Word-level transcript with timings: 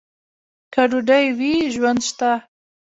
که 0.73 0.81
ډوډۍ 0.89 1.25
وي، 1.37 1.53
ژوند 1.73 1.99
شته. 2.07 2.31